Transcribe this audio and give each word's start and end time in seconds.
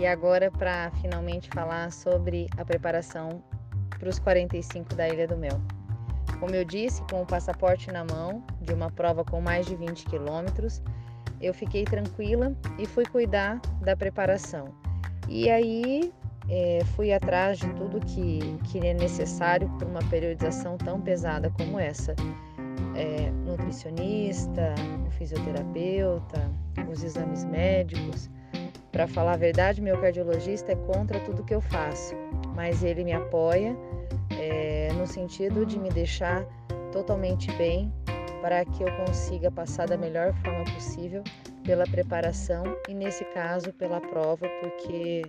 e 0.00 0.06
agora 0.06 0.50
para 0.50 0.90
finalmente 1.02 1.50
falar 1.50 1.92
sobre 1.92 2.48
a 2.56 2.64
preparação 2.64 3.44
para 3.98 4.08
os 4.08 4.18
45 4.18 4.94
da 4.94 5.06
Ilha 5.06 5.28
do 5.28 5.36
Mel. 5.36 5.60
Como 6.40 6.54
eu 6.54 6.64
disse, 6.64 7.02
com 7.10 7.20
o 7.20 7.26
passaporte 7.26 7.92
na 7.92 8.02
mão 8.02 8.42
de 8.62 8.72
uma 8.72 8.90
prova 8.90 9.22
com 9.22 9.42
mais 9.42 9.66
de 9.66 9.76
20 9.76 10.06
quilômetros, 10.06 10.82
eu 11.38 11.52
fiquei 11.52 11.84
tranquila 11.84 12.56
e 12.78 12.86
fui 12.86 13.04
cuidar 13.04 13.60
da 13.82 13.94
preparação. 13.94 14.74
E 15.28 15.50
aí 15.50 16.10
é, 16.48 16.82
fui 16.96 17.12
atrás 17.12 17.58
de 17.58 17.68
tudo 17.74 18.00
que, 18.00 18.58
que 18.70 18.78
é 18.78 18.94
necessário 18.94 19.68
para 19.76 19.86
uma 19.86 20.00
periodização 20.08 20.78
tão 20.78 20.98
pesada 20.98 21.50
como 21.50 21.78
essa. 21.78 22.16
É, 22.96 23.30
nutricionista, 23.44 24.74
fisioterapeuta, 25.10 26.50
os 26.90 27.04
exames 27.04 27.44
médicos. 27.44 28.30
Para 29.00 29.08
falar 29.08 29.32
a 29.32 29.36
verdade, 29.38 29.80
meu 29.80 29.98
cardiologista 29.98 30.72
é 30.72 30.76
contra 30.76 31.18
tudo 31.20 31.42
que 31.42 31.54
eu 31.54 31.60
faço, 31.62 32.14
mas 32.54 32.82
ele 32.82 33.02
me 33.02 33.14
apoia 33.14 33.74
é, 34.38 34.92
no 34.92 35.06
sentido 35.06 35.64
de 35.64 35.78
me 35.78 35.88
deixar 35.88 36.44
totalmente 36.92 37.50
bem 37.52 37.90
para 38.42 38.62
que 38.62 38.82
eu 38.82 38.94
consiga 39.06 39.50
passar 39.50 39.88
da 39.88 39.96
melhor 39.96 40.34
forma 40.44 40.66
possível 40.74 41.24
pela 41.64 41.84
preparação 41.84 42.62
e, 42.90 42.94
nesse 42.94 43.24
caso, 43.32 43.72
pela 43.72 44.02
prova, 44.02 44.46
porque 44.60 45.22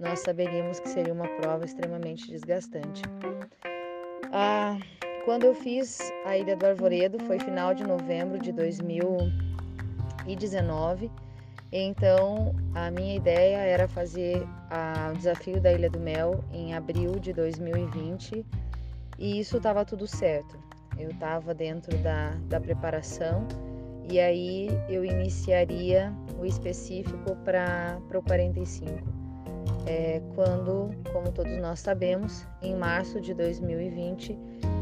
nós 0.00 0.18
saberíamos 0.18 0.80
que 0.80 0.88
seria 0.88 1.12
uma 1.12 1.28
prova 1.28 1.64
extremamente 1.64 2.28
desgastante. 2.28 3.02
Ah, 4.32 4.76
quando 5.24 5.44
eu 5.44 5.54
fiz 5.54 6.00
a 6.24 6.36
Ilha 6.36 6.56
do 6.56 6.66
Arvoredo 6.66 7.20
foi 7.20 7.38
final 7.38 7.72
de 7.72 7.84
novembro 7.84 8.40
de 8.40 8.50
2019 8.50 11.08
então, 11.72 12.54
a 12.74 12.90
minha 12.90 13.16
ideia 13.16 13.56
era 13.56 13.88
fazer 13.88 14.46
o 15.10 15.16
desafio 15.16 15.58
da 15.58 15.72
Ilha 15.72 15.88
do 15.88 15.98
Mel 15.98 16.44
em 16.52 16.74
abril 16.74 17.12
de 17.18 17.32
2020 17.32 18.44
e 19.18 19.40
isso 19.40 19.56
estava 19.56 19.82
tudo 19.82 20.06
certo. 20.06 20.58
Eu 20.98 21.08
estava 21.08 21.54
dentro 21.54 21.96
da, 21.98 22.36
da 22.48 22.60
preparação 22.60 23.48
e 24.10 24.20
aí 24.20 24.68
eu 24.86 25.02
iniciaria 25.02 26.12
o 26.38 26.44
específico 26.44 27.34
para 27.36 27.98
o 28.14 28.22
45. 28.22 28.90
É, 29.86 30.20
quando, 30.34 30.90
como 31.10 31.32
todos 31.32 31.56
nós 31.58 31.80
sabemos, 31.80 32.46
em 32.60 32.76
março 32.76 33.18
de 33.18 33.32
2020 33.32 34.38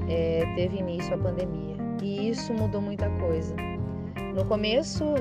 é, 0.08 0.44
teve 0.56 0.78
início 0.78 1.14
a 1.14 1.18
pandemia 1.18 1.76
e 2.02 2.30
isso 2.30 2.52
mudou 2.52 2.82
muita 2.82 3.08
coisa. 3.10 3.54
No 4.34 4.44
começo 4.44 5.14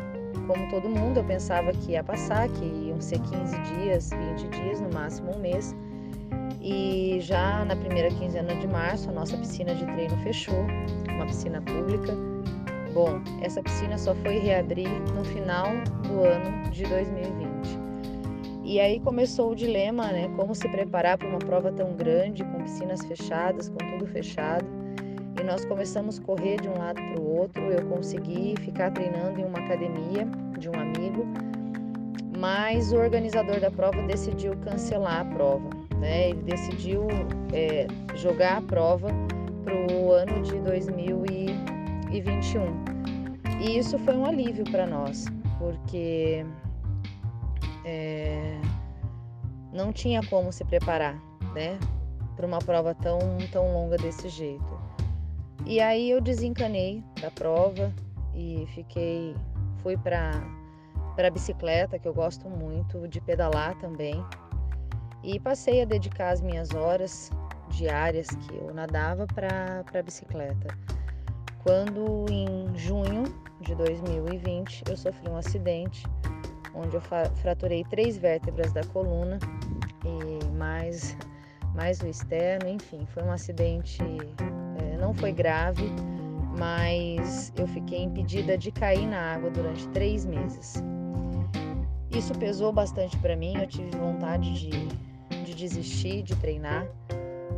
como 0.48 0.68
todo 0.70 0.90
mundo, 0.90 1.18
eu 1.18 1.24
pensava 1.24 1.72
que 1.72 1.92
ia 1.92 2.04
passar, 2.04 2.50
que 2.50 2.66
iam 2.66 3.00
ser 3.00 3.20
15 3.20 3.60
dias, 3.60 4.10
20 4.10 4.48
dias, 4.50 4.82
no 4.82 4.90
máximo 4.94 5.36
um 5.36 5.40
mês. 5.40 5.76
E 6.62 7.20
já 7.22 7.64
na 7.66 7.76
primeira 7.76 8.10
quinzena 8.10 8.56
de 8.56 8.68
março, 8.68 9.10
a 9.10 9.14
nossa 9.14 9.38
piscina 9.38 9.74
de 9.74 9.86
treino 9.86 10.18
fechou, 10.18 10.66
uma 11.10 11.26
piscina 11.26 11.62
pública. 11.62 12.14
Bom, 12.94 13.22
essa 13.42 13.62
piscina 13.62 13.98
só 13.98 14.16
foi 14.16 14.40
reabrir 14.40 14.90
no 15.14 15.24
final 15.24 15.68
do 16.04 16.24
ano 16.24 16.70
de 16.72 16.84
2020. 16.84 17.80
E 18.64 18.80
aí 18.80 19.00
começou 19.00 19.52
o 19.52 19.56
dilema, 19.56 20.08
né? 20.12 20.30
Como 20.36 20.54
se 20.54 20.68
preparar 20.68 21.18
para 21.18 21.28
uma 21.28 21.40
prova 21.40 21.72
tão 21.72 21.94
grande, 21.94 22.44
com 22.44 22.64
piscinas 22.64 23.04
fechadas, 23.06 23.70
com 23.70 23.78
tudo 23.78 24.06
fechado 24.08 24.66
e 25.40 25.44
nós 25.44 25.64
começamos 25.66 26.20
a 26.20 26.24
correr 26.24 26.62
de 26.62 26.68
um 26.68 26.78
lado 26.78 27.02
para 27.02 27.22
o 27.22 27.38
outro. 27.38 27.64
Eu 27.64 27.86
consegui 27.88 28.56
ficar 28.60 28.92
treinando 28.92 29.40
em 29.40 29.46
uma 29.46 29.60
academia 29.60 30.28
de 30.58 30.70
um 30.70 30.74
amigo, 30.74 31.26
mas 32.38 32.92
o 32.92 32.98
organizador 32.98 33.60
da 33.60 33.72
prova 33.72 34.02
decidiu 34.04 34.56
cancelar 34.58 35.22
a 35.22 35.26
prova. 35.26 35.70
Né? 35.98 36.30
Ele 36.30 36.44
decidiu 36.44 37.08
é, 37.54 37.88
jogar 38.16 38.58
a 38.58 38.62
prova 38.62 39.08
para 39.64 39.74
o 39.96 40.12
ano 40.12 40.42
de 40.42 40.60
2021. 40.60 43.00
E 43.62 43.78
isso 43.78 43.98
foi 44.00 44.16
um 44.16 44.26
alívio 44.26 44.64
para 44.72 44.88
nós, 44.88 45.26
porque 45.58 46.46
é, 47.86 48.60
não 49.74 49.92
tinha 49.92 50.22
como 50.30 50.52
se 50.52 50.64
preparar 50.64 51.22
né, 51.54 51.78
para 52.36 52.46
uma 52.46 52.60
prova 52.60 52.94
tão, 52.96 53.20
tão 53.52 53.74
longa 53.74 53.98
desse 53.98 54.30
jeito. 54.30 54.79
E 55.66 55.80
aí 55.80 56.10
eu 56.10 56.22
desencanei 56.22 57.04
da 57.22 57.30
prova 57.30 57.94
e 58.34 58.66
fiquei 58.74 59.36
fui 59.82 59.98
para 59.98 60.32
para 61.16 61.30
bicicleta, 61.30 62.00
que 62.00 62.08
eu 62.08 62.14
gosto 62.14 62.50
muito 62.50 63.06
de 63.08 63.20
pedalar 63.20 63.78
também. 63.80 64.24
E 65.22 65.38
passei 65.38 65.82
a 65.82 65.86
dedicar 65.86 66.30
as 66.30 66.42
minhas 66.42 66.74
horas 66.74 67.30
diárias 67.72 68.28
que 68.28 68.56
eu 68.56 68.74
nadava 68.74 69.28
para 69.28 69.84
a 69.94 70.02
bicicleta. 70.02 70.68
Quando 71.62 72.26
em 72.32 72.74
junho 72.78 73.24
de 73.60 73.76
2020 73.76 74.84
eu 74.88 74.96
sofri 74.96 75.30
um 75.30 75.36
acidente 75.36 76.04
onde 76.74 76.96
eu 76.96 77.02
fraturei 77.02 77.84
três 77.84 78.18
vértebras 78.18 78.72
da 78.72 78.84
coluna 78.86 79.40
e 80.06 80.46
mais 80.56 81.18
mais 81.76 82.00
o 82.02 82.08
externo, 82.08 82.68
enfim, 82.68 83.06
foi 83.14 83.24
um 83.24 83.32
acidente 83.32 84.02
não 85.00 85.14
foi 85.14 85.32
grave, 85.32 85.90
mas 86.58 87.54
eu 87.58 87.68
fiquei 87.68 88.04
impedida 88.04 88.58
de 88.58 88.72
cair 88.72 89.08
na 89.08 89.34
água 89.34 89.50
durante 89.50 89.88
três 89.90 90.26
meses. 90.26 90.84
Isso 92.12 92.34
pesou 92.34 92.74
bastante 92.74 93.18
para 93.18 93.36
mim, 93.36 93.54
eu 93.58 93.68
tive 93.68 93.96
vontade 93.98 94.54
de, 94.54 94.88
de 95.44 95.56
desistir 95.56 96.24
de 96.24 96.36
treinar, 96.36 96.88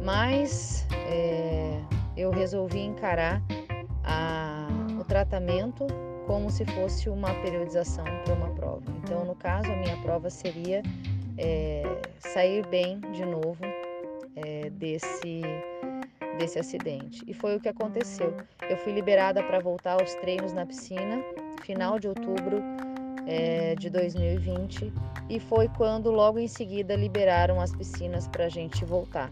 mas 0.03 0.85
é, 1.07 1.79
eu 2.15 2.29
resolvi 2.31 2.79
encarar 2.79 3.41
a, 4.03 4.67
o 4.99 5.03
tratamento 5.03 5.87
como 6.27 6.49
se 6.49 6.65
fosse 6.65 7.09
uma 7.09 7.33
periodização 7.35 8.05
para 8.23 8.33
uma 8.33 8.49
prova. 8.49 8.83
Então, 9.03 9.25
no 9.25 9.35
caso, 9.35 9.71
a 9.71 9.75
minha 9.75 9.97
prova 9.97 10.29
seria 10.29 10.83
é, 11.37 11.83
sair 12.19 12.65
bem 12.67 12.99
de 13.11 13.25
novo 13.25 13.63
é, 14.35 14.69
desse 14.69 15.41
desse 16.37 16.59
acidente. 16.59 17.23
E 17.27 17.33
foi 17.33 17.55
o 17.55 17.59
que 17.59 17.69
aconteceu. 17.69 18.35
Eu 18.69 18.77
fui 18.77 18.93
liberada 18.93 19.43
para 19.43 19.59
voltar 19.59 19.99
aos 20.01 20.13
treinos 20.15 20.53
na 20.53 20.65
piscina, 20.65 21.23
final 21.63 21.99
de 21.99 22.07
outubro 22.07 22.61
é, 23.27 23.75
de 23.75 23.89
2020, 23.89 24.91
e 25.29 25.39
foi 25.39 25.67
quando 25.69 26.11
logo 26.11 26.39
em 26.39 26.47
seguida 26.47 26.95
liberaram 26.95 27.59
as 27.59 27.75
piscinas 27.75 28.27
para 28.27 28.45
a 28.45 28.49
gente 28.49 28.83
voltar. 28.85 29.29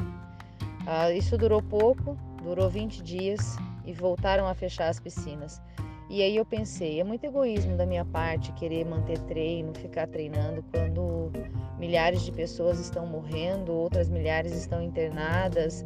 Ah, 0.86 1.12
isso 1.12 1.38
durou 1.38 1.62
pouco, 1.62 2.18
durou 2.44 2.70
20 2.70 3.04
dias 3.04 3.58
e 3.86 3.94
voltaram 3.94 4.48
a 4.48 4.54
fechar 4.54 4.88
as 4.88 5.00
piscinas. 5.00 5.62
E 6.10 6.24
aí 6.24 6.36
eu 6.36 6.46
pensei, 6.46 7.00
é 7.00 7.04
muito 7.04 7.24
egoísmo 7.24 7.78
da 7.78 7.86
minha 7.86 8.04
parte 8.04 8.52
querer 8.54 8.84
manter 8.84 9.20
treino, 9.20 9.72
ficar 9.76 10.08
treinando 10.08 10.64
quando 10.72 11.32
milhares 11.78 12.24
de 12.24 12.32
pessoas 12.32 12.80
estão 12.80 13.06
morrendo, 13.06 13.72
outras 13.72 14.10
milhares 14.10 14.54
estão 14.54 14.82
internadas 14.82 15.86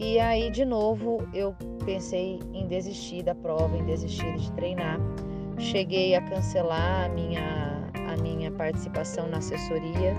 e 0.00 0.18
aí, 0.18 0.50
de 0.50 0.64
novo, 0.64 1.28
eu 1.34 1.54
pensei 1.84 2.40
em 2.54 2.66
desistir 2.66 3.22
da 3.22 3.34
prova, 3.34 3.76
em 3.76 3.84
desistir 3.84 4.34
de 4.38 4.50
treinar. 4.52 4.98
Cheguei 5.58 6.14
a 6.14 6.22
cancelar 6.22 7.04
a 7.04 7.08
minha, 7.10 7.86
a 8.08 8.16
minha 8.16 8.50
participação 8.50 9.28
na 9.28 9.36
assessoria, 9.36 10.14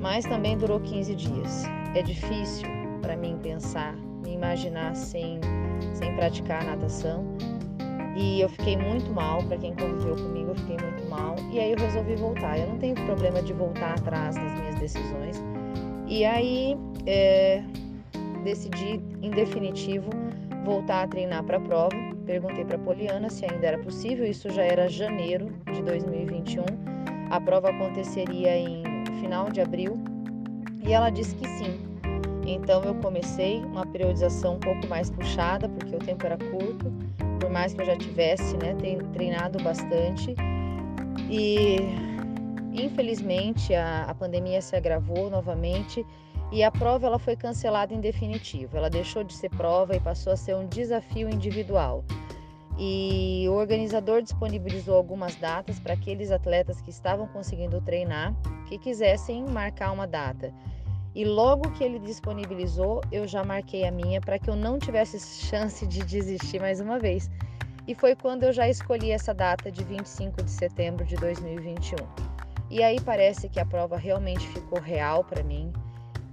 mas 0.00 0.24
também 0.24 0.56
durou 0.56 0.80
15 0.80 1.14
dias. 1.14 1.64
É 1.94 2.00
difícil 2.00 2.66
para 3.02 3.14
mim 3.14 3.38
pensar, 3.42 3.94
me 4.24 4.32
imaginar 4.32 4.96
sem, 4.96 5.38
sem 5.92 6.16
praticar 6.16 6.64
natação. 6.64 7.22
E 8.16 8.40
eu 8.40 8.48
fiquei 8.48 8.78
muito 8.78 9.12
mal, 9.12 9.42
para 9.42 9.58
quem 9.58 9.74
conviveu 9.74 10.16
comigo, 10.16 10.52
eu 10.52 10.54
fiquei 10.54 10.78
muito 10.78 11.06
mal. 11.10 11.36
E 11.52 11.60
aí 11.60 11.72
eu 11.72 11.78
resolvi 11.78 12.16
voltar. 12.16 12.58
Eu 12.58 12.68
não 12.68 12.78
tenho 12.78 12.94
problema 12.94 13.42
de 13.42 13.52
voltar 13.52 13.92
atrás 13.92 14.36
nas 14.36 14.58
minhas 14.58 14.76
decisões. 14.76 15.36
E 16.06 16.24
aí, 16.24 16.76
é, 17.06 17.41
decidi, 18.42 19.00
em 19.22 19.30
definitivo, 19.30 20.10
voltar 20.64 21.02
a 21.02 21.06
treinar 21.06 21.42
para 21.44 21.56
a 21.56 21.60
prova. 21.60 21.96
Perguntei 22.26 22.64
para 22.64 22.78
Poliana 22.78 23.28
se 23.28 23.44
ainda 23.44 23.66
era 23.66 23.78
possível, 23.78 24.24
isso 24.26 24.50
já 24.50 24.62
era 24.62 24.88
janeiro 24.88 25.52
de 25.72 25.82
2021. 25.82 26.64
A 27.30 27.40
prova 27.40 27.70
aconteceria 27.70 28.56
em 28.56 28.82
final 29.20 29.50
de 29.50 29.60
abril 29.60 29.98
e 30.86 30.92
ela 30.92 31.10
disse 31.10 31.34
que 31.34 31.48
sim. 31.48 31.80
Então 32.46 32.82
eu 32.82 32.94
comecei 32.96 33.60
uma 33.60 33.86
periodização 33.86 34.56
um 34.56 34.60
pouco 34.60 34.86
mais 34.88 35.10
puxada, 35.10 35.68
porque 35.68 35.94
o 35.94 35.98
tempo 35.98 36.26
era 36.26 36.36
curto, 36.36 36.92
por 37.40 37.50
mais 37.50 37.72
que 37.72 37.80
eu 37.80 37.86
já 37.86 37.96
tivesse 37.96 38.56
né, 38.56 38.76
treinado 39.12 39.62
bastante. 39.62 40.34
E 41.30 41.76
infelizmente 42.72 43.74
a, 43.74 44.04
a 44.04 44.14
pandemia 44.14 44.60
se 44.60 44.74
agravou 44.74 45.30
novamente 45.30 46.04
e 46.52 46.62
a 46.62 46.70
prova 46.70 47.06
ela 47.06 47.18
foi 47.18 47.34
cancelada 47.34 47.94
em 47.94 48.00
definitivo. 48.00 48.76
Ela 48.76 48.90
deixou 48.90 49.24
de 49.24 49.32
ser 49.32 49.48
prova 49.48 49.96
e 49.96 50.00
passou 50.00 50.34
a 50.34 50.36
ser 50.36 50.54
um 50.54 50.66
desafio 50.66 51.30
individual. 51.30 52.04
E 52.78 53.46
o 53.48 53.52
organizador 53.52 54.20
disponibilizou 54.20 54.94
algumas 54.94 55.34
datas 55.36 55.80
para 55.80 55.94
aqueles 55.94 56.30
atletas 56.30 56.78
que 56.82 56.90
estavam 56.90 57.26
conseguindo 57.26 57.80
treinar, 57.80 58.34
que 58.68 58.78
quisessem 58.78 59.42
marcar 59.44 59.92
uma 59.92 60.06
data. 60.06 60.52
E 61.14 61.24
logo 61.24 61.70
que 61.70 61.82
ele 61.82 61.98
disponibilizou, 61.98 63.00
eu 63.10 63.26
já 63.26 63.42
marquei 63.42 63.86
a 63.86 63.90
minha 63.90 64.20
para 64.20 64.38
que 64.38 64.50
eu 64.50 64.56
não 64.56 64.78
tivesse 64.78 65.18
chance 65.46 65.86
de 65.86 66.04
desistir 66.04 66.60
mais 66.60 66.80
uma 66.80 66.98
vez. 66.98 67.30
E 67.88 67.94
foi 67.94 68.14
quando 68.14 68.42
eu 68.44 68.52
já 68.52 68.68
escolhi 68.68 69.10
essa 69.10 69.32
data 69.32 69.72
de 69.72 69.82
25 69.84 70.42
de 70.42 70.50
setembro 70.50 71.04
de 71.04 71.16
2021. 71.16 71.96
E 72.70 72.82
aí 72.82 73.00
parece 73.00 73.48
que 73.48 73.60
a 73.60 73.64
prova 73.64 73.96
realmente 73.96 74.46
ficou 74.48 74.80
real 74.80 75.24
para 75.24 75.42
mim 75.42 75.72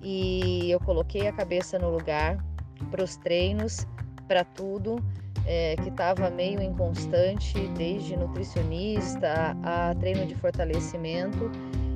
e 0.02 0.70
eu 0.72 0.80
coloquei 0.80 1.28
a 1.28 1.32
cabeça 1.32 1.78
no 1.78 1.90
lugar 1.90 2.44
para 2.90 3.04
os 3.04 3.16
treinos, 3.18 3.86
para 4.28 4.44
tudo, 4.44 5.04
é, 5.46 5.76
que 5.78 5.90
estava 5.90 6.30
meio 6.30 6.62
inconstante, 6.62 7.60
desde 7.78 8.16
nutricionista 8.16 9.58
a, 9.64 9.94
treino 9.96 10.26
de 10.26 10.36
fortalecimento. 10.36 11.52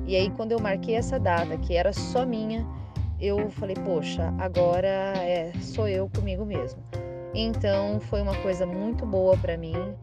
E 0.06 0.16
aí, 0.16 0.30
quando 0.30 0.52
eu 0.52 0.60
marquei 0.60 0.96
essa 0.96 1.18
data, 1.18 1.56
que 1.56 1.74
era 1.74 1.92
só 1.92 2.26
minha, 2.26 2.66
eu 3.20 3.48
falei, 3.50 3.76
poxa, 3.76 4.34
agora 4.38 4.88
é, 4.88 5.52
sou 5.60 5.88
eu 5.88 6.10
comigo 6.10 6.44
mesmo. 6.44 6.82
Então, 7.34 7.98
foi 8.00 8.20
uma 8.20 8.34
coisa 8.42 8.66
muito 8.66 9.06
boa 9.06 9.36
para 9.36 9.56
mim. 9.56 9.94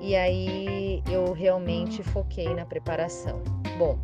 E 0.00 0.16
aí, 0.16 1.02
eu 1.10 1.32
realmente 1.32 2.02
foquei 2.02 2.54
na 2.54 2.64
preparação. 2.64 3.42
Bom, 3.78 3.98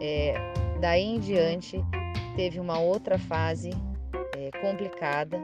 é, 0.00 0.34
daí 0.80 1.04
em 1.04 1.20
diante, 1.20 1.82
teve 2.36 2.58
uma 2.58 2.78
outra 2.78 3.18
fase 3.18 3.70
é, 4.36 4.50
complicada, 4.60 5.38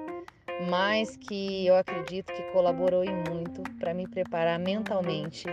mas 0.69 1.17
que 1.17 1.67
eu 1.67 1.76
acredito 1.76 2.32
que 2.32 2.43
colaborou 2.52 3.05
e 3.05 3.11
muito 3.31 3.62
para 3.79 3.94
me 3.94 4.06
preparar 4.06 4.58
mentalmente 4.58 5.46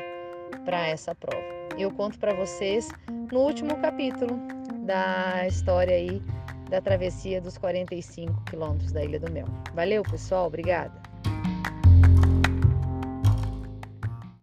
para 0.64 0.88
essa 0.88 1.14
prova. 1.14 1.44
Eu 1.78 1.92
conto 1.92 2.18
para 2.18 2.34
vocês 2.34 2.90
no 3.32 3.40
último 3.40 3.76
capítulo 3.78 4.40
da 4.86 5.48
história 5.48 5.96
aí 5.96 6.22
da 6.70 6.82
travessia 6.82 7.40
dos 7.40 7.58
45 7.58 8.44
quilômetros 8.46 8.92
da 8.92 9.04
Ilha 9.04 9.20
do 9.20 9.32
Mel. 9.32 9.48
Valeu, 9.74 10.04
pessoal, 10.04 10.48
obrigada. 10.48 11.05